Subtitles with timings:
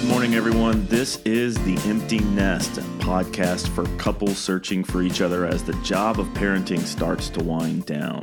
[0.00, 0.86] Good morning, everyone.
[0.86, 5.74] This is The Empty Nest, a podcast for couples searching for each other as the
[5.82, 8.22] job of parenting starts to wind down.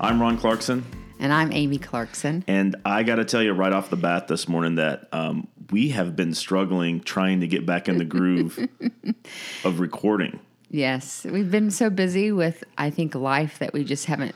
[0.00, 0.84] I'm Ron Clarkson,
[1.18, 2.44] And I'm Amy Clarkson.
[2.46, 5.88] and I got to tell you right off the bat this morning that um, we
[5.90, 8.58] have been struggling trying to get back in the groove
[9.64, 10.40] of recording.
[10.70, 14.34] Yes, we've been so busy with, I think, life that we just haven't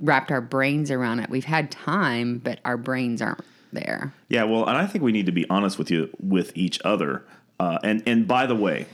[0.00, 1.30] wrapped our brains around it.
[1.30, 4.12] We've had time, but our brains aren't there.
[4.28, 7.24] Yeah, well, and I think we need to be honest with you with each other.
[7.58, 8.86] Uh, and and by the way,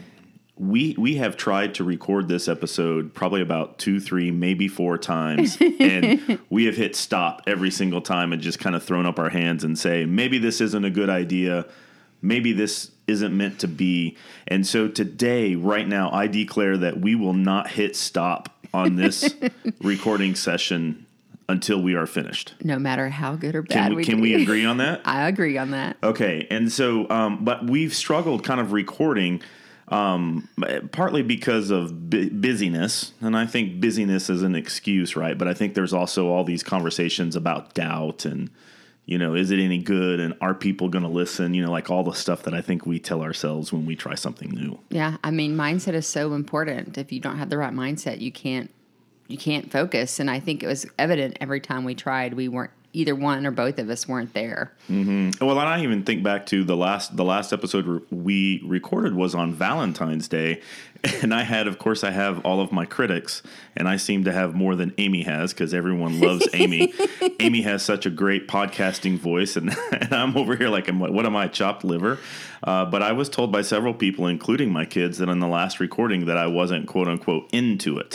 [0.59, 5.59] we we have tried to record this episode probably about two, three, maybe four times,
[5.81, 9.31] and we have hit stop every single time and just kind of thrown up our
[9.31, 11.67] hands and say maybe this isn't a good idea,
[12.23, 14.17] maybe this isn't meant to be.
[14.49, 19.35] And so today, right now, I declare that we will not hit stop on this
[19.81, 21.06] recording session
[21.49, 22.55] until we are finished.
[22.63, 24.23] No matter how good or bad Can we, we can do.
[24.23, 25.01] we agree on that?
[25.05, 25.97] I agree on that.
[26.03, 29.43] Okay, and so, um, but we've struggled kind of recording,
[29.89, 30.49] um,
[30.91, 35.39] partly because of bu- busyness, and I think busyness is an excuse, right?
[35.39, 38.51] But I think there's also all these conversations about doubt and,
[39.05, 41.55] you know, is it any good, and are people going to listen?
[41.55, 44.17] You know, like all the stuff that I think we tell ourselves when we try
[44.17, 44.81] something new.
[44.91, 46.99] Yeah, I mean, mindset is so important.
[46.99, 48.69] If you don't have the right mindset, you can't
[49.29, 50.21] you can't focus.
[50.21, 53.51] And I think it was evident every time we tried, we weren't either one or
[53.51, 54.73] both of us weren't there.
[54.89, 59.35] Well, and I even think back to the last the last episode we recorded was
[59.35, 60.63] on Valentine's Day,
[61.23, 63.43] and I had, of course, I have all of my critics,
[63.77, 66.95] and I seem to have more than Amy has because everyone loves Amy.
[67.41, 71.37] Amy has such a great podcasting voice, and, and I'm over here like, what am
[71.37, 72.19] I, chopped liver?
[72.63, 75.79] Uh, but I was told by several people, including my kids, that in the last
[75.79, 78.15] recording that I wasn't quote unquote into it.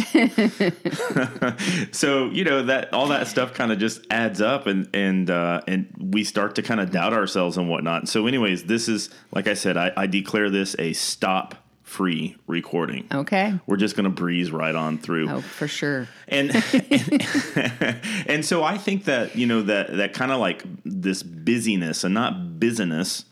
[1.95, 5.61] so you know that all that stuff kind of just adds up and and uh,
[5.67, 9.47] and we start to kind of doubt ourselves and whatnot so anyways this is like
[9.47, 13.53] i said i, I declare this a stop free recording Okay.
[13.67, 16.07] we're just going to breeze right on through Oh, for sure.
[16.29, 16.49] and
[18.27, 22.13] and so I think that you know that that kind of like this busyness and
[22.13, 23.25] not busyness,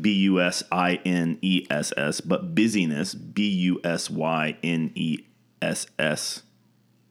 [0.00, 4.92] B U S I N E S S, but busyness, B U S Y N
[4.94, 5.24] E
[5.60, 6.42] S S.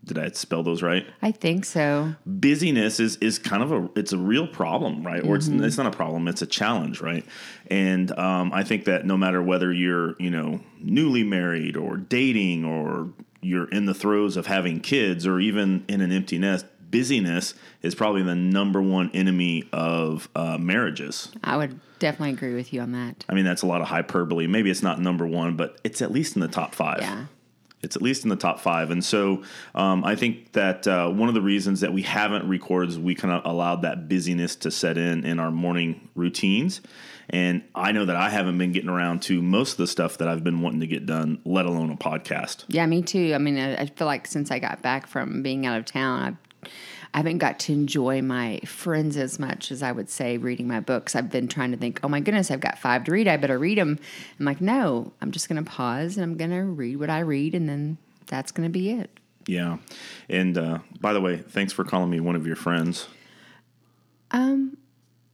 [0.07, 1.06] Did I spell those right?
[1.22, 2.16] I think so.
[2.25, 5.23] busyness is is kind of a it's a real problem, right?
[5.23, 7.25] Or it's it's not a problem, it's a challenge, right?
[7.69, 12.66] And um, I think that no matter whether you're you know newly married or dating
[12.66, 13.09] or
[13.41, 17.96] you're in the throes of having kids or even in an empty nest, busyness is
[17.96, 21.31] probably the number one enemy of uh, marriages.
[21.44, 23.25] I would definitely agree with you on that.
[23.29, 24.47] I mean, that's a lot of hyperbole.
[24.47, 27.01] Maybe it's not number one, but it's at least in the top five.
[27.01, 27.25] Yeah.
[27.84, 28.90] It's at least in the top five.
[28.90, 29.44] And so
[29.76, 33.14] um, I think that uh, one of the reasons that we haven't recorded is we
[33.14, 36.82] kind of allowed that busyness to set in in our morning routines.
[37.30, 40.28] And I know that I haven't been getting around to most of the stuff that
[40.28, 42.64] I've been wanting to get done, let alone a podcast.
[42.68, 43.34] Yeah, me too.
[43.36, 46.22] I mean, I, I feel like since I got back from being out of town,
[46.64, 46.70] I've,
[47.17, 50.79] I haven't got to enjoy my friends as much as I would say reading my
[50.81, 51.16] books.
[51.16, 53.28] I've been trying to think, oh my goodness, I've got five to read.
[53.28, 53.97] I better read them.
[54.39, 57.22] I'm like, no, I'm just going to pause and I'm going to read what I
[57.22, 57.97] read, and then
[58.28, 59.09] that's going to be it.
[59.47, 59.78] Yeah.
[60.29, 63.07] And uh, by the way, thanks for calling me one of your friends.
[64.29, 64.78] Um,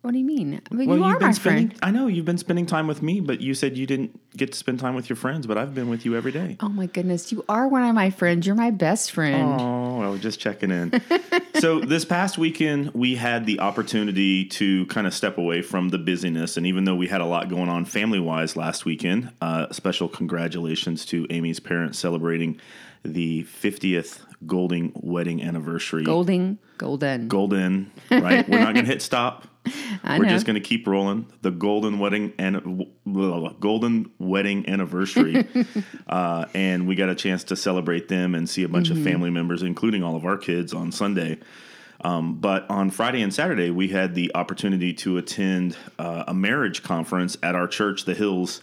[0.03, 0.61] what do you mean?
[0.71, 1.67] I mean, Well, you are my spending.
[1.67, 1.79] friend.
[1.83, 4.57] I know you've been spending time with me, but you said you didn't get to
[4.57, 5.47] spend time with your friends.
[5.47, 6.55] But I've been with you every day.
[6.61, 8.47] Oh my goodness, you are one of my friends.
[8.47, 9.59] You're my best friend.
[9.59, 11.01] Oh, well, just checking in.
[11.59, 15.97] so this past weekend, we had the opportunity to kind of step away from the
[15.97, 19.71] busyness, and even though we had a lot going on family wise last weekend, uh,
[19.71, 22.59] special congratulations to Amy's parents celebrating
[23.03, 26.03] the 50th Golding wedding anniversary.
[26.03, 27.27] Golding, golden.
[27.27, 28.47] Golden, right?
[28.47, 29.47] We're not going to hit stop.
[30.03, 31.27] We're just going to keep rolling.
[31.41, 32.85] The golden wedding and
[33.59, 35.47] golden wedding anniversary,
[36.07, 38.97] uh, and we got a chance to celebrate them and see a bunch Mm-hmm.
[38.99, 41.39] of family members, including all of our kids, on Sunday.
[42.01, 46.83] Um, but on Friday and Saturday, we had the opportunity to attend uh, a marriage
[46.83, 48.61] conference at our church, The Hills,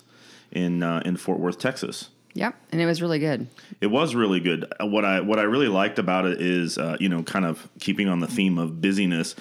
[0.52, 2.10] in uh, in Fort Worth, Texas.
[2.34, 3.46] Yep, and it was really good.
[3.80, 4.70] It was really good.
[4.80, 8.08] What I what I really liked about it is, uh, you know, kind of keeping
[8.08, 9.34] on the theme of busyness.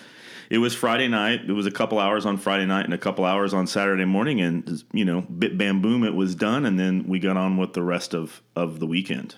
[0.50, 1.42] It was Friday night.
[1.48, 4.42] It was a couple hours on Friday night and a couple hours on Saturday morning,
[4.42, 7.74] and you know, bit bam boom, it was done, and then we got on with
[7.74, 9.36] the rest of of the weekend.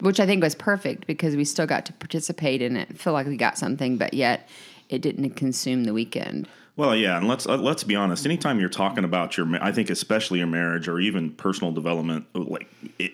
[0.00, 2.98] which I think was perfect because we still got to participate in it.
[2.98, 4.48] Feel like we got something, but yet
[4.88, 6.48] it didn't consume the weekend.
[6.76, 8.24] Well, yeah, and let's uh, let's be honest.
[8.24, 12.66] Anytime you're talking about your, I think especially your marriage or even personal development, like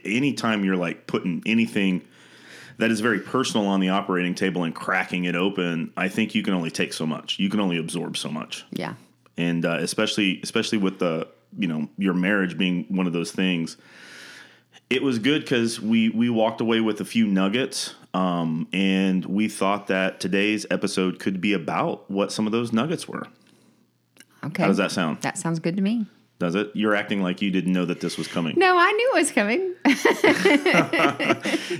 [0.04, 2.02] anytime you're like putting anything
[2.78, 6.42] that is very personal on the operating table and cracking it open, I think you
[6.42, 7.38] can only take so much.
[7.38, 8.64] You can only absorb so much.
[8.70, 8.94] Yeah.
[9.36, 11.28] and uh, especially especially with the
[11.58, 13.76] you know your marriage being one of those things.
[14.90, 19.48] It was good because we we walked away with a few nuggets, um, and we
[19.48, 23.26] thought that today's episode could be about what some of those nuggets were.
[24.44, 24.62] Okay.
[24.62, 25.20] How does that sound?
[25.22, 26.06] That sounds good to me.
[26.38, 26.70] Does it?
[26.74, 28.56] You're acting like you didn't know that this was coming.
[28.56, 29.58] No, I knew it was coming.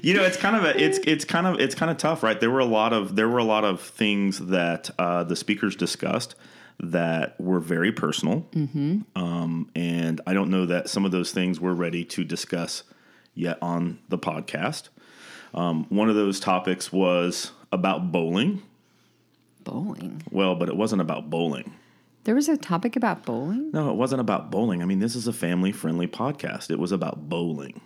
[0.02, 2.40] you know, it's kind of a, it's it's kind of it's kind of tough, right?
[2.40, 5.76] There were a lot of there were a lot of things that uh, the speakers
[5.76, 6.34] discussed
[6.80, 9.02] that were very personal, mm-hmm.
[9.14, 12.82] um, and I don't know that some of those things we're ready to discuss
[13.34, 14.88] yet on the podcast.
[15.54, 18.62] Um, one of those topics was about bowling.
[19.62, 20.22] Bowling.
[20.30, 21.74] Well, but it wasn't about bowling.
[22.28, 23.70] There was a topic about bowling?
[23.72, 24.82] No, it wasn't about bowling.
[24.82, 26.70] I mean, this is a family friendly podcast.
[26.70, 27.80] It was about bowling.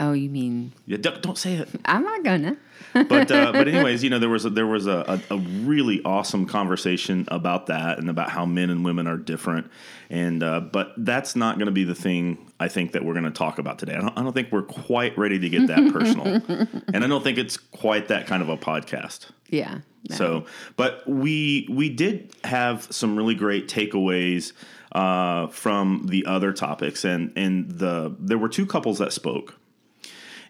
[0.00, 1.68] Oh, you mean Yeah, don't, don't say it.
[1.84, 2.56] I'm not gonna.
[2.92, 6.02] But uh, but anyways, you know, there was a, there was a, a, a really
[6.04, 9.70] awesome conversation about that and about how men and women are different.
[10.10, 13.26] And uh, but that's not going to be the thing I think that we're going
[13.26, 13.94] to talk about today.
[13.94, 16.26] I don't, I don't think we're quite ready to get that personal,
[16.92, 19.30] and I don't think it's quite that kind of a podcast.
[19.48, 19.78] Yeah.
[20.08, 20.16] no.
[20.16, 20.46] So,
[20.76, 24.52] but we we did have some really great takeaways
[24.92, 29.54] uh, from the other topics, and and the there were two couples that spoke,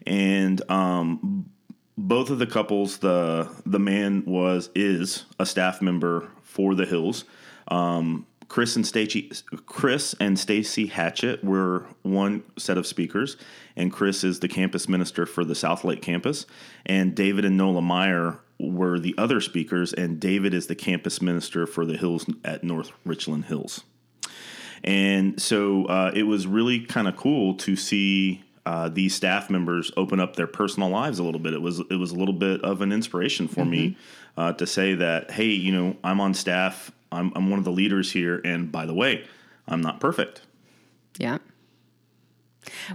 [0.06, 1.50] and um,
[1.98, 7.24] both of the couples the the man was is a staff member for the Hills.
[7.68, 9.32] Um, Chris and Stacy,
[9.66, 13.36] Chris and Stacy Hatchett were one set of speakers,
[13.74, 16.46] and Chris is the campus minister for the Southlake campus,
[16.84, 21.66] and David and Nola Meyer were the other speakers, and David is the campus minister
[21.66, 23.84] for the Hills at North Richland Hills.
[24.82, 29.92] And so uh, it was really kind of cool to see uh, these staff members
[29.96, 31.54] open up their personal lives a little bit.
[31.54, 33.96] It was it was a little bit of an inspiration for me
[34.36, 36.90] uh, to say that hey, you know, I'm on staff.
[37.12, 39.24] I'm, I'm one of the leaders here, and by the way,
[39.68, 40.42] I'm not perfect.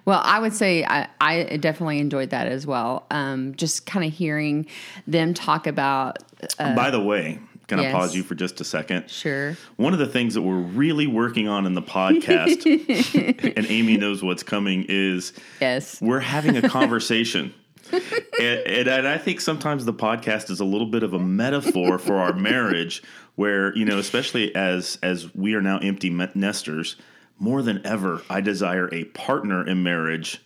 [0.05, 3.05] Well, I would say I, I definitely enjoyed that as well.
[3.11, 4.65] Um, just kind of hearing
[5.07, 6.17] them talk about.
[6.59, 9.09] Uh, by the way, can I pause you for just a second?
[9.09, 9.55] sure.
[9.77, 12.65] One of the things that we're really working on in the podcast,
[13.57, 16.01] and Amy knows what's coming, is Yes.
[16.01, 17.53] we're having a conversation.
[17.91, 18.03] and,
[18.39, 22.15] and, and I think sometimes the podcast is a little bit of a metaphor for
[22.17, 23.03] our marriage,
[23.35, 26.95] where you know, especially as as we are now empty nesters,
[27.41, 30.41] more than ever, I desire a partner in marriage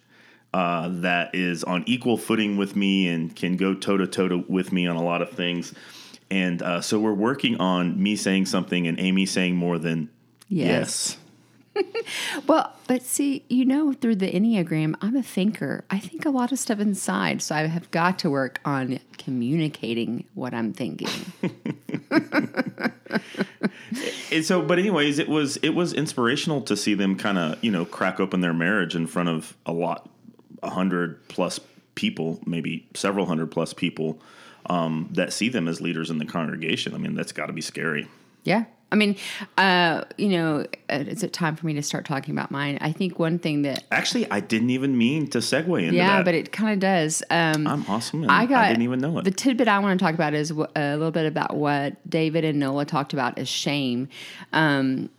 [0.54, 4.72] uh, that is on equal footing with me and can go toe to toe with
[4.72, 5.74] me on a lot of things.
[6.32, 10.10] And uh, so we're working on me saying something and Amy saying more than
[10.48, 11.18] Yes.
[12.48, 15.84] Well, but see, you know, through the Enneagram, I'm a thinker.
[15.90, 17.42] I think a lot of stuff inside.
[17.42, 21.10] So I have got to work on communicating what I'm thinking.
[24.32, 27.72] And so, but anyways, it was it was inspirational to see them kind of you
[27.72, 30.10] know crack open their marriage in front of a lot,
[30.62, 31.60] a hundred plus
[31.96, 34.20] people, maybe several hundred plus people
[34.70, 36.94] um, that see them as leaders in the congregation.
[36.94, 38.08] I mean, that's got to be scary.
[38.44, 38.66] Yeah.
[38.92, 39.16] I mean,
[39.58, 42.78] uh, you know, uh, is it time for me to start talking about mine?
[42.82, 45.94] I think one thing that, Actually, I didn't even mean to segue into that.
[45.94, 46.26] yeah, that.
[46.26, 47.24] but it kind of does.
[47.30, 48.24] Um, I'm awesome.
[48.24, 48.66] And I got.
[48.66, 49.26] I didn't even know it.
[49.26, 52.60] The tidbit I want to talk about is a little bit about what David and
[52.60, 54.08] Nola talked about is shame.
[54.54, 55.10] Um,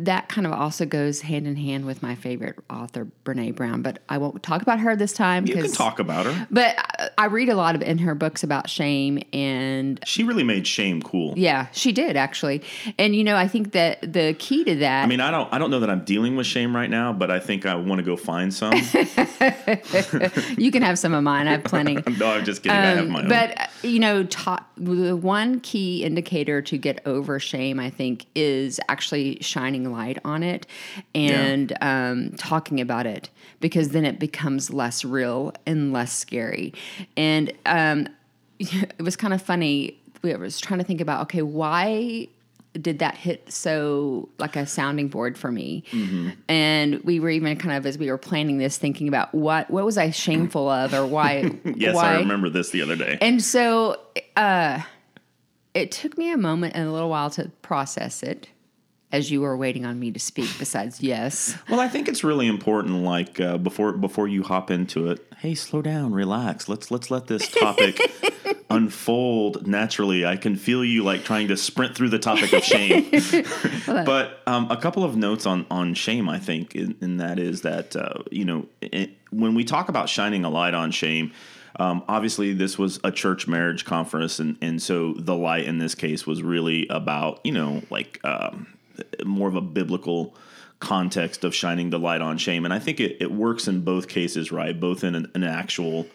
[0.00, 3.82] that kind of also goes hand in hand with my favorite author, Brene Brown.
[3.82, 6.46] But I won't talk about her this time you can talk about her.
[6.50, 10.44] But I- I read a lot of in her books about shame, and She really
[10.44, 11.34] made shame cool.
[11.36, 12.62] yeah, she did actually.
[12.98, 15.02] And you know, I think that the key to that.
[15.02, 17.30] I mean, I don't, I don't know that I'm dealing with shame right now, but
[17.30, 18.72] I think I want to go find some.
[20.56, 21.48] you can have some of mine.
[21.48, 21.94] I have plenty.
[22.18, 22.76] no, I'm just kidding.
[22.78, 23.24] I have my own.
[23.24, 27.90] Um, But uh, you know, ta- the one key indicator to get over shame, I
[27.90, 30.66] think, is actually shining light on it
[31.14, 33.30] and um, talking about it,
[33.60, 36.74] because then it becomes less real and less scary.
[37.16, 38.08] And um,
[38.58, 40.00] it was kind of funny.
[40.22, 42.28] We was trying to think about, okay, why
[42.74, 45.82] did that hit so like a sounding board for me
[46.48, 49.84] and we were even kind of as we were planning this thinking about what what
[49.84, 53.18] was i shameful of or why yes, why I remember this the other day.
[53.20, 53.98] and so
[54.36, 54.82] uh,
[55.74, 58.48] it took me a moment and a little while to process it
[59.10, 61.56] as you were waiting on me to speak, besides yes.
[61.68, 63.02] Well, I think it's really important.
[63.02, 66.68] Like uh, before before you hop into it, hey, slow down, relax.
[66.68, 67.98] Let's let's let this topic
[68.70, 70.26] unfold naturally.
[70.26, 73.10] I can feel you like trying to sprint through the topic of shame.
[73.86, 77.62] but um, a couple of notes on on shame, I think, and, and that is
[77.62, 81.32] that uh, you know it, when we talk about shining a light on shame.
[81.80, 85.94] Um, obviously, this was a church marriage conference, and, and so the light in this
[85.94, 88.66] case was really about you know like um,
[89.24, 90.34] more of a biblical
[90.80, 92.64] context of shining the light on shame.
[92.64, 94.78] And I think it, it works in both cases, right?
[94.78, 96.06] Both in an, an actual,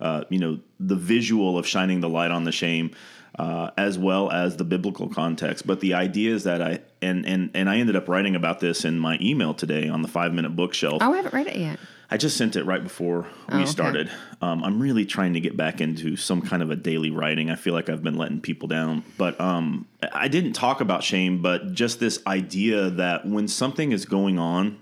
[0.00, 2.90] uh, you know, the visual of shining the light on the shame,
[3.38, 5.66] uh, as well as the biblical context.
[5.66, 8.84] But the idea is that I and and and I ended up writing about this
[8.84, 10.98] in my email today on the five minute bookshelf.
[11.00, 11.78] Oh, I haven't read it yet.
[12.10, 13.66] I just sent it right before we Oh, okay.
[13.70, 14.10] started.
[14.42, 17.50] Um, I'm really trying to get back into some kind of a daily writing.
[17.50, 21.40] I feel like I've been letting people down, but um, I didn't talk about shame,
[21.40, 24.78] but just this idea that when something is going on,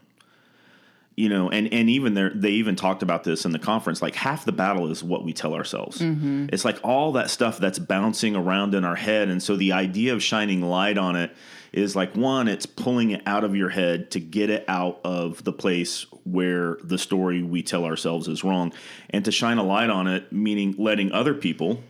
[1.18, 4.00] you know, and and even there, they even talked about this in the conference.
[4.00, 5.98] Like half the battle is what we tell ourselves.
[5.98, 6.46] Mm-hmm.
[6.52, 10.12] It's like all that stuff that's bouncing around in our head, and so the idea
[10.12, 11.34] of shining light on it
[11.72, 15.42] is like one, it's pulling it out of your head to get it out of
[15.42, 18.72] the place where the story we tell ourselves is wrong,
[19.10, 21.82] and to shine a light on it, meaning letting other people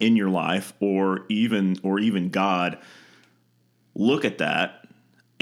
[0.00, 2.78] in your life or even or even God
[3.94, 4.81] look at that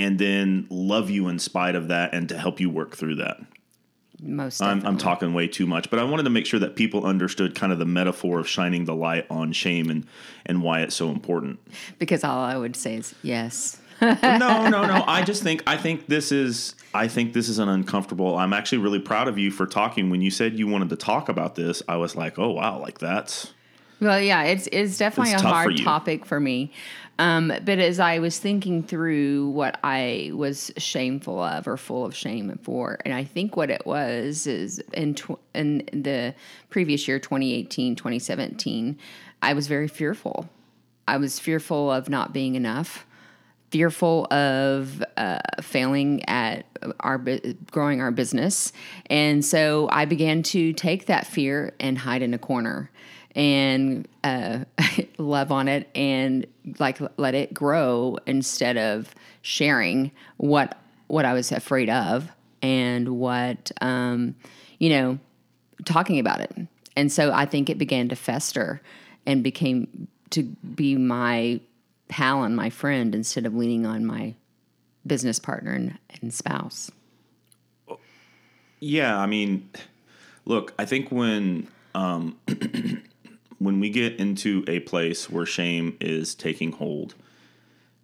[0.01, 3.37] and then love you in spite of that and to help you work through that.
[4.23, 4.85] Most I'm.
[4.85, 7.73] I'm talking way too much, but I wanted to make sure that people understood kind
[7.73, 10.07] of the metaphor of shining the light on shame and,
[10.45, 11.59] and why it's so important.
[11.99, 13.79] because all I would say is yes.
[14.01, 14.15] no,
[14.69, 15.05] no, no.
[15.07, 18.37] I just think I think this is I think this is an uncomfortable.
[18.37, 20.11] I'm actually really proud of you for talking.
[20.11, 22.99] When you said you wanted to talk about this, I was like, oh wow, like
[22.99, 23.53] that's
[24.01, 26.73] Well, yeah, it's it's definitely It's a tough for hard topic for me.
[27.19, 32.17] Um, but as I was thinking through what I was shameful of or full of
[32.17, 36.35] shame for, and I think what it was is in tw- in the
[36.71, 38.99] previous year, 2018, 2017,
[39.43, 40.49] I was very fearful.
[41.07, 43.05] I was fearful of not being enough,
[43.71, 46.65] fearful of uh, failing at
[47.01, 48.73] our bu- growing our business,
[49.11, 52.91] and so I began to take that fear and hide in a corner
[53.35, 54.61] and uh,
[55.19, 56.47] love on it and
[56.79, 62.31] like let it grow instead of sharing what what I was afraid of
[62.63, 64.35] and what um,
[64.79, 65.19] you know
[65.85, 66.53] talking about it.
[66.97, 68.83] And so I think it began to fester
[69.27, 71.61] and became to be my
[72.09, 74.35] pal and my friend instead of leaning on my
[75.07, 76.91] business partner and, and spouse.
[78.81, 79.69] Yeah, I mean,
[80.45, 82.39] look, I think when um,
[83.61, 87.15] when we get into a place where shame is taking hold,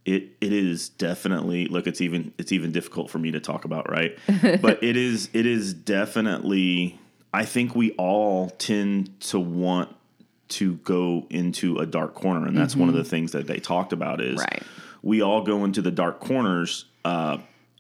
[0.05, 1.87] it it is definitely look.
[1.89, 4.17] It's even it's even difficult for me to talk about, right?
[4.63, 7.01] but it is it is definitely.
[7.33, 9.95] I think we all tend to want
[10.49, 13.93] to go into a dark corner, and that's one of the things that they talked
[13.93, 14.63] about is Right.
[15.03, 17.39] we all go into the dark corners uh,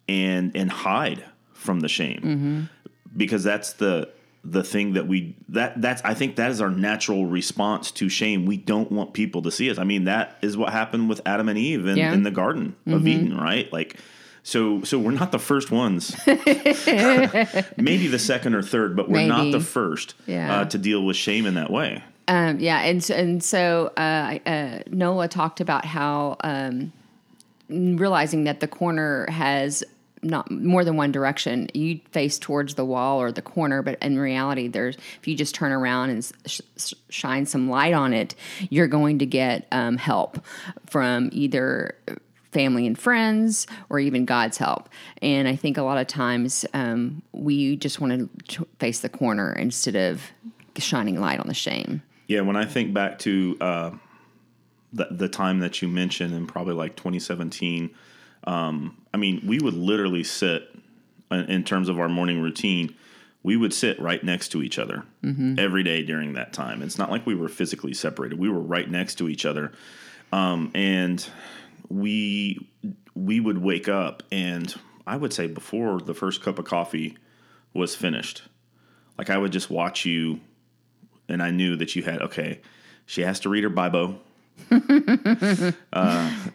[0.09, 2.69] and and hide from the shame
[3.17, 4.09] because that's the
[4.49, 8.47] the thing that we that that's I think that is our natural response to shame.
[8.47, 9.79] We don't want people to see us.
[9.79, 12.13] I mean, that is what happened with Adam and Eve in, Yeah.
[12.13, 13.73] in the Garden of Eden, right?
[13.73, 13.97] Like,
[14.43, 16.15] so so we're not the first ones.
[17.77, 20.61] Maybe the second or third, but we're not the first Yeah.
[20.61, 22.03] uh, to deal with shame in that way.
[22.29, 26.93] Um, yeah, and so, and so uh, uh, Noah talked about how um,
[27.69, 29.85] realizing that the corner has
[30.27, 31.69] not more than one direction.
[31.73, 35.55] You face towards the wall or the corner, but in reality, there's if you just
[35.55, 38.35] turn around and sh- sh- shine some light on it,
[38.71, 40.45] you're going to get um, help
[40.87, 41.97] from either
[42.53, 44.89] family and friends or even God's help.
[45.21, 49.53] And I think a lot of times um, we just want to face the corner
[49.53, 50.23] instead of
[50.79, 52.03] shining light on the shame.
[52.27, 53.91] Yeah, when I think back to uh,
[54.93, 57.91] the the time that you mentioned, in probably like 2017,
[58.47, 60.69] um, I mean, we would literally sit
[61.31, 62.95] in, terms of our morning routine.
[63.43, 65.05] We would sit right next to each other
[65.59, 66.83] every day during that time.
[66.83, 69.73] It's not like we were physically separated; we were right next to each other,
[70.33, 71.27] um, and
[71.89, 72.69] we
[73.15, 74.75] we would wake up, and
[75.07, 77.17] I would say before the first cup of coffee
[77.73, 78.43] was finished,
[79.19, 80.41] like I would just watch you
[81.29, 82.61] and I knew that you had okay.
[83.07, 84.21] She has to read her Bible.
[84.71, 85.75] uh,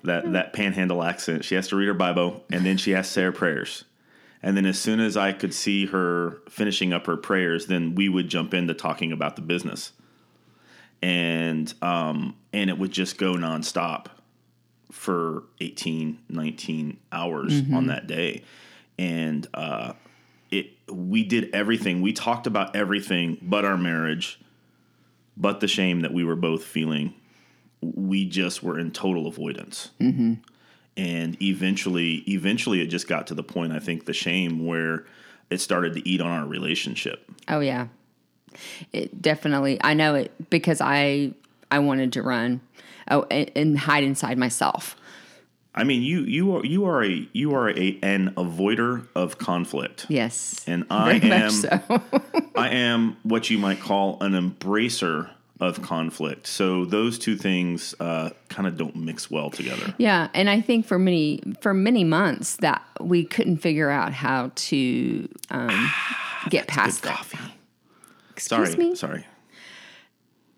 [0.04, 1.46] that that panhandle accent.
[1.46, 3.86] She has to read her Bible, and then she has to say her prayers.
[4.44, 8.10] And then as soon as I could see her finishing up her prayers, then we
[8.10, 9.92] would jump into talking about the business,
[11.02, 14.08] and um, and it would just go nonstop
[14.92, 18.44] for 18, 19 hours on that day,
[18.98, 19.94] and uh,
[20.50, 22.02] it we did everything.
[22.02, 24.40] We talked about everything but our marriage
[25.38, 27.14] but the shame that we were both feeling,
[27.82, 29.90] we just were in total avoidance.
[30.00, 30.34] Mm-hmm.
[30.98, 33.72] And eventually, eventually, it just got to the point.
[33.72, 35.06] I think the shame where
[35.50, 37.30] it started to eat on our relationship.
[37.48, 37.88] Oh yeah,
[38.92, 39.80] it definitely.
[39.82, 41.34] I know it because I
[41.72, 42.62] I wanted to run,
[43.10, 44.98] oh, and, and hide inside myself.
[45.74, 50.06] I mean, you you are you are a you are a an avoider of conflict.
[50.10, 50.64] Yes.
[50.68, 51.80] And I am so.
[52.56, 55.30] I am what you might call an embracer
[55.62, 56.48] of conflict.
[56.48, 59.94] So those two things uh, kind of don't mix well together.
[59.98, 64.52] Yeah, and I think for many for many months that we couldn't figure out how
[64.56, 65.92] to um,
[66.50, 67.16] get past that.
[67.16, 67.38] coffee.
[68.32, 68.96] Excuse Sorry, me.
[68.96, 69.26] sorry.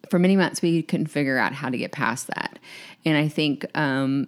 [0.09, 2.57] For many months, we couldn't figure out how to get past that,
[3.03, 4.27] and I think um,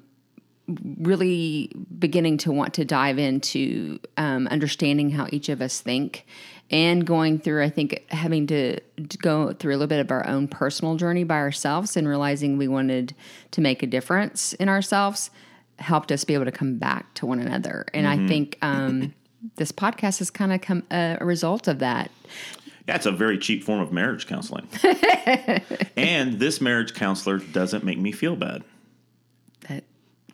[0.67, 6.25] really beginning to want to dive into um, understanding how each of us think
[6.71, 10.25] and going through i think having to, to go through a little bit of our
[10.27, 13.13] own personal journey by ourselves and realizing we wanted
[13.51, 15.29] to make a difference in ourselves
[15.77, 19.13] helped us be able to come back to one another and i think um,
[19.57, 22.09] this podcast has kind of come uh, a result of that
[22.87, 24.67] Yeah, it's a very cheap form of marriage counseling.
[25.97, 28.63] and this marriage counselor doesn't make me feel bad.
[29.67, 29.83] that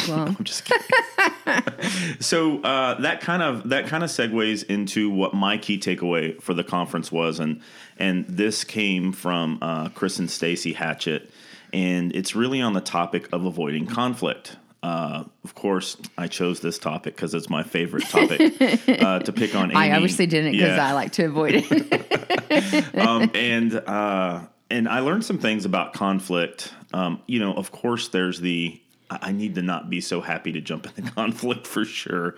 [0.08, 2.20] well I'm just kidding.
[2.20, 6.53] so uh, that kind of that kind of segues into what my key takeaway for
[6.53, 7.62] the conference was, and
[7.98, 11.29] and this came from uh, Chris and Stacy Hatchett,
[11.74, 14.58] and it's really on the topic of avoiding conflict.
[14.84, 18.41] Uh, of course, I chose this topic because it's my favorite topic
[18.88, 19.70] uh, to pick on.
[19.70, 19.75] Amy.
[19.75, 24.41] i obviously didn't because Yeah i like to avoid it um, and uh,
[24.72, 26.74] and I learned some things about conflict.
[26.93, 28.81] Um, you know, of course, there's the
[29.22, 32.36] I need to not be so happy to jump into conflict for sure.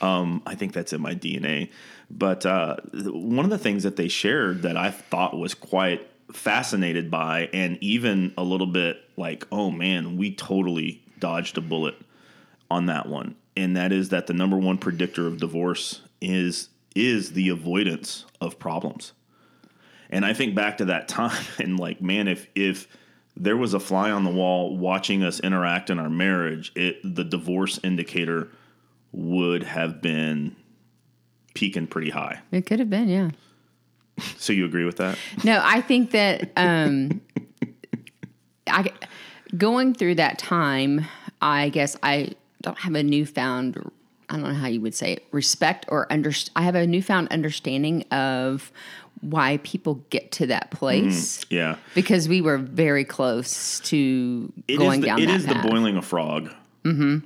[0.00, 1.70] Um, I think that's in my DNA.
[2.10, 7.10] But uh, one of the things that they shared that I thought was quite fascinated
[7.10, 11.94] by, and even a little bit like, oh man, we totally dodged a bullet
[12.70, 17.32] on that one, and that is that the number one predictor of divorce is is
[17.32, 19.12] the avoidance of problems.
[20.10, 22.88] And I think back to that time and like, man, if if
[23.36, 27.24] there was a fly on the wall watching us interact in our marriage, it the
[27.24, 28.48] divorce indicator
[29.12, 30.56] would have been
[31.54, 32.40] peaking pretty high.
[32.50, 33.30] it could have been yeah
[34.36, 35.18] So you agree with that?
[35.42, 37.20] No, I think that um,
[38.66, 38.92] I
[39.56, 41.06] going through that time,
[41.40, 43.90] I guess I don't have a newfound.
[44.28, 46.32] I don't know how you would say it, respect or under.
[46.56, 48.72] I have a newfound understanding of
[49.20, 51.76] why people get to that place Yeah.
[51.94, 55.62] because we were very close to It is going the, down it is path.
[55.62, 56.50] the boiling a frog,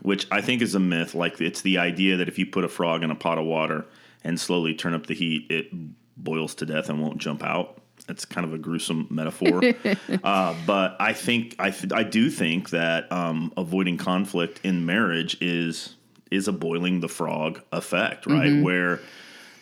[0.02, 1.14] which I think is a myth.
[1.14, 3.84] Like it's the idea that if you put a frog in a pot of water
[4.24, 5.68] and slowly turn up the heat, it
[6.16, 7.80] boils to death and won't jump out.
[8.08, 9.60] It's kind of a gruesome metaphor,
[10.24, 15.36] uh, but I think I th- I do think that um, avoiding conflict in marriage
[15.40, 15.96] is
[16.30, 18.62] is a boiling the frog effect, right?
[18.62, 19.00] Where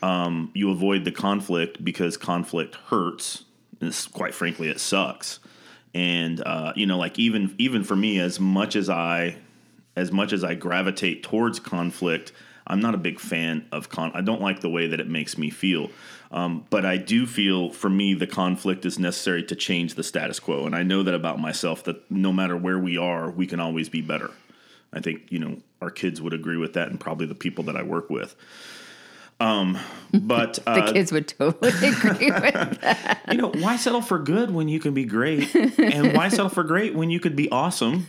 [0.07, 3.45] um, you avoid the conflict because conflict hurts.
[3.81, 5.41] And quite frankly, it sucks.
[5.95, 9.37] And uh, you know, like even even for me, as much as I
[9.97, 12.33] as much as I gravitate towards conflict,
[12.69, 14.13] I'm not a big fan of con.
[14.15, 15.91] I don't like the way that it makes me feel.
[16.31, 20.39] Um, but I do feel, for me, the conflict is necessary to change the status
[20.39, 20.67] quo.
[20.67, 23.89] And I know that about myself that no matter where we are, we can always
[23.89, 24.31] be better.
[24.93, 27.77] I think you know our kids would agree with that, and probably the people that
[27.77, 28.37] I work with.
[29.39, 29.79] Um,
[30.13, 33.21] but the uh, kids would totally agree with that.
[33.31, 36.65] you know, why settle for good when you can be great, and why settle for
[36.65, 38.07] great when you could be awesome?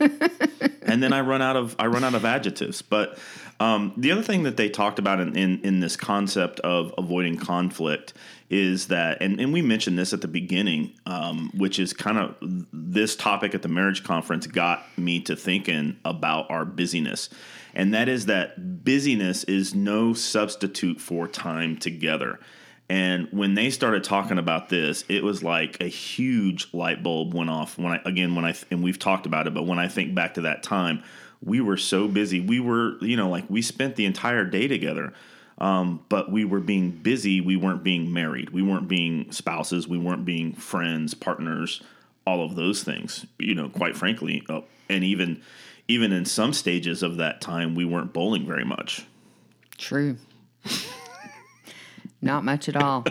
[0.82, 2.82] And then I run out of I run out of adjectives.
[2.82, 3.18] But
[3.60, 7.38] um, the other thing that they talked about in, in in this concept of avoiding
[7.38, 8.14] conflict
[8.50, 12.36] is that, and, and we mentioned this at the beginning, um, which is kind of
[12.72, 17.30] this topic at the marriage conference got me to thinking about our busyness.
[17.78, 22.40] And that is that busyness is no substitute for time together.
[22.90, 27.52] And when they started talking about this, it was like a huge light bulb went
[27.52, 27.78] off.
[27.78, 30.34] When I again, when I and we've talked about it, but when I think back
[30.34, 31.04] to that time,
[31.44, 32.40] we were so busy.
[32.40, 35.14] We were, you know, like we spent the entire day together,
[35.60, 37.42] um, but we were being busy.
[37.42, 38.50] We weren't being married.
[38.50, 39.88] We weren't being spouses.
[39.88, 41.84] We weren't being friends, partners,
[42.26, 43.28] all of those things.
[43.38, 45.44] You know, quite frankly, uh, and even
[45.88, 49.06] even in some stages of that time, we weren't bowling very much.
[49.78, 50.18] True.
[52.22, 53.06] Not much at all.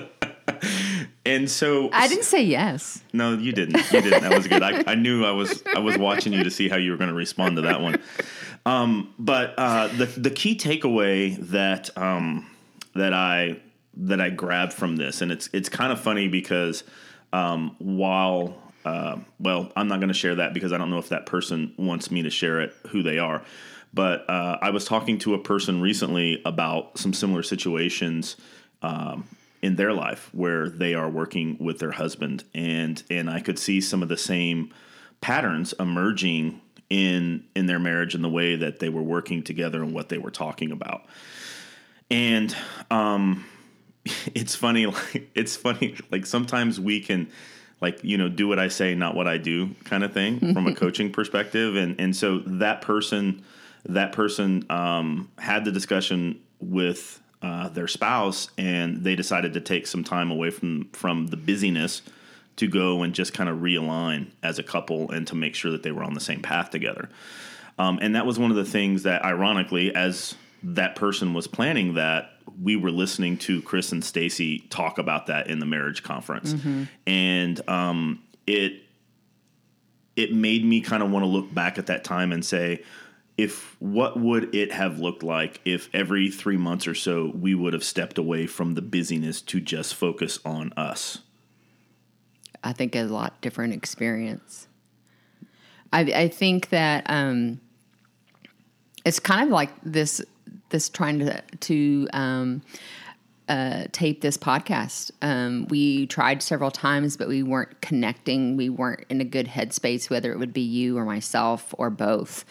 [1.25, 3.03] And so I didn't say yes.
[3.13, 3.77] No, you didn't.
[3.93, 4.23] You didn't.
[4.23, 4.63] That was good.
[4.63, 7.11] I, I knew I was I was watching you to see how you were going
[7.11, 8.01] to respond to that one.
[8.65, 12.49] Um, but uh, the the key takeaway that um,
[12.95, 13.61] that I
[13.97, 16.85] that I grabbed from this, and it's it's kind of funny because
[17.33, 21.09] um, while uh, well, I'm not going to share that because I don't know if
[21.09, 23.43] that person wants me to share it, who they are.
[23.93, 28.37] But uh, I was talking to a person recently about some similar situations
[28.83, 29.27] um,
[29.61, 33.81] in their life where they are working with their husband, and and I could see
[33.81, 34.73] some of the same
[35.21, 39.93] patterns emerging in in their marriage and the way that they were working together and
[39.93, 41.07] what they were talking about.
[42.09, 42.55] And
[42.93, 43.47] um,
[44.33, 47.33] it's funny, like it's funny, like sometimes we can
[47.81, 50.67] like you know do what I say, not what I do, kind of thing from
[50.67, 51.77] a coaching perspective.
[51.77, 53.43] And and so that person
[53.85, 59.87] that person um, had the discussion with uh, their spouse, and they decided to take
[59.87, 62.03] some time away from from the busyness
[62.57, 65.83] to go and just kind of realign as a couple and to make sure that
[65.83, 67.09] they were on the same path together.
[67.79, 71.95] Um, and that was one of the things that, ironically, as that person was planning
[71.95, 76.55] that, we were listening to Chris and Stacy talk about that in the marriage conference,
[76.55, 76.85] mm-hmm.
[77.07, 78.83] and um, it
[80.17, 82.83] it made me kind of want to look back at that time and say,
[83.37, 87.75] if what would it have looked like if every three months or so we would
[87.75, 91.19] have stepped away from the busyness to just focus on us?
[92.65, 94.69] I think a lot different experience.
[95.93, 97.61] I, I think that um,
[99.05, 100.21] it's kind of like this
[100.71, 102.63] this trying to to um,
[103.49, 105.11] uh, tape this podcast.
[105.23, 108.57] Um, we tried several times, but we weren't connecting.
[108.57, 112.45] We weren't in a good headspace, whether it would be you or myself or both.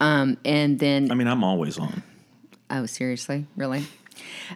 [0.00, 2.02] Um, and then, I mean, I'm always on.
[2.70, 3.86] Oh, seriously, really?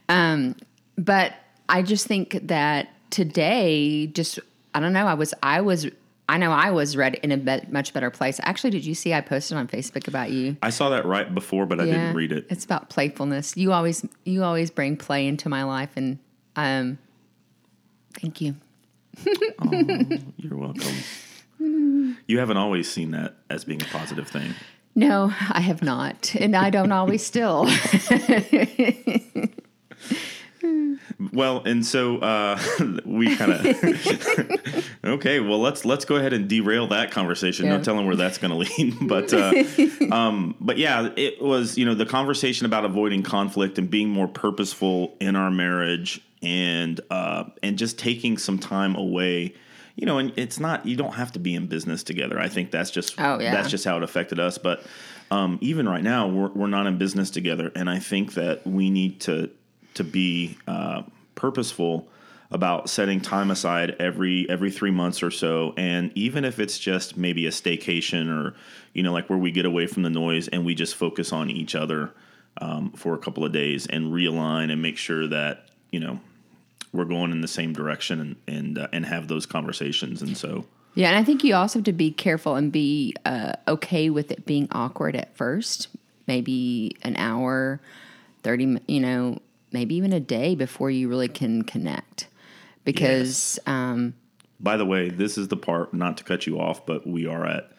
[0.09, 0.57] Um,
[0.97, 1.35] but
[1.69, 4.39] I just think that today, just
[4.75, 5.07] I don't know.
[5.07, 5.87] I was I was
[6.31, 8.39] I know I was read in a be- much better place.
[8.45, 10.57] Actually, did you see I posted on Facebook about you?
[10.63, 12.47] I saw that right before, but I didn't read it.
[12.49, 13.57] It's about playfulness.
[13.57, 16.21] You always you always bring play into my life, and
[16.55, 16.99] um,
[18.21, 18.55] thank you.
[19.27, 19.85] oh,
[20.37, 20.95] you're welcome.
[21.59, 24.55] You haven't always seen that as being a positive thing.
[24.95, 27.65] No, I have not, and I don't always still.
[31.33, 32.61] Well, and so uh,
[33.05, 35.41] we kind of okay.
[35.41, 37.67] Well, let's let's go ahead and derail that conversation.
[37.67, 37.77] Yeah.
[37.77, 41.85] No telling where that's going to lead, but uh, um, but yeah, it was you
[41.85, 47.45] know the conversation about avoiding conflict and being more purposeful in our marriage and uh,
[47.63, 49.55] and just taking some time away.
[49.97, 52.39] You know, and it's not you don't have to be in business together.
[52.39, 53.53] I think that's just oh, yeah.
[53.53, 54.57] that's just how it affected us.
[54.57, 54.83] But
[55.31, 58.89] um, even right now, we're we're not in business together, and I think that we
[58.89, 59.51] need to
[60.01, 61.03] to be uh,
[61.35, 62.09] purposeful
[62.51, 65.75] about setting time aside every every three months or so.
[65.77, 68.55] And even if it's just maybe a staycation or
[68.95, 71.51] you know like where we get away from the noise and we just focus on
[71.51, 72.11] each other
[72.61, 76.19] um, for a couple of days and realign and make sure that you know
[76.93, 80.23] we're going in the same direction and and uh, and have those conversations.
[80.23, 80.65] And so
[80.97, 84.33] yeah and i think you also have to be careful and be uh, okay with
[84.33, 85.87] it being awkward at first
[86.27, 87.81] maybe an hour
[88.43, 89.39] 30 you know
[89.73, 92.29] maybe even a day before you really can connect.
[92.85, 93.69] Because, yes.
[93.69, 94.15] um,
[94.59, 97.47] by the way, this is the part not to cut you off, but we are
[97.47, 97.71] at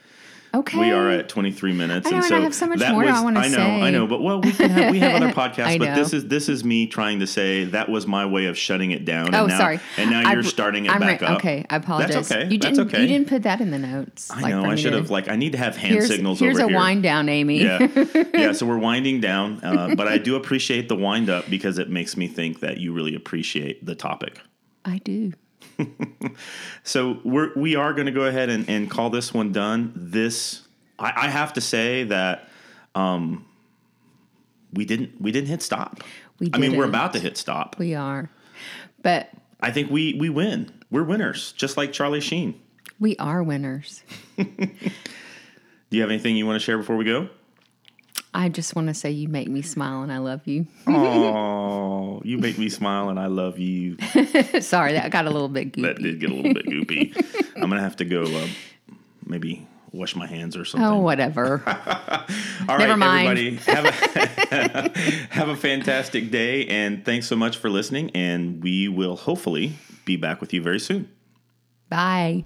[0.54, 0.78] Okay.
[0.78, 2.08] We are at 23 minutes.
[2.08, 3.62] I know, and so I have so much more was, I want to say.
[3.62, 6.14] I know, I know, but well, we can have, we have other podcasts, but this
[6.14, 9.34] is this is me trying to say that was my way of shutting it down.
[9.34, 9.80] Oh, and now, sorry.
[9.96, 11.32] And now you're starting it I'm back right.
[11.32, 11.38] up.
[11.38, 12.14] Okay, I apologize.
[12.14, 12.44] That's okay.
[12.52, 13.02] You That's didn't, okay.
[13.02, 14.30] You didn't put that in the notes.
[14.30, 14.66] I know.
[14.66, 15.10] I should have.
[15.10, 16.70] Like, I need to have hand here's, signals here's over here.
[16.70, 17.62] Here's a wind down, Amy.
[17.64, 17.88] Yeah,
[18.34, 18.52] yeah.
[18.52, 22.18] So we're winding down, uh, but I do appreciate the wind up because it makes
[22.18, 24.42] me think that you really appreciate the topic.
[24.84, 25.32] I do.
[26.84, 29.94] so we're we are going to go ahead and, and call this one done.
[29.96, 30.68] This
[31.00, 32.48] I, I have to say that
[32.96, 33.46] um,
[34.74, 36.02] we didn't we didn't hit stop.
[36.40, 37.78] We I mean, we're about to hit stop.
[37.78, 38.30] We are,
[39.02, 39.30] but
[39.60, 40.72] I think we we win.
[40.90, 42.60] We're winners, just like Charlie Sheen.
[43.00, 44.04] We are winners.
[44.38, 47.30] Do you have anything you want to share before we go?
[48.34, 50.68] I just want to say you make me smile and I love you.
[50.88, 53.98] Oh, you make me smile and I love you.
[54.62, 55.82] Sorry, that got a little bit goopy.
[55.84, 57.16] that did get a little bit goopy.
[57.56, 58.48] I'm gonna have to go uh,
[59.26, 60.88] maybe wash my hands or something.
[60.88, 61.64] Oh, whatever.
[62.68, 63.28] All Never right, mind.
[63.28, 63.56] everybody.
[63.72, 68.12] Have a, have a fantastic day, and thanks so much for listening.
[68.14, 69.74] And we will hopefully
[70.06, 71.10] be back with you very soon.
[71.90, 72.46] Bye.